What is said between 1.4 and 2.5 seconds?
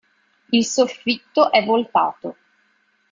è voltato.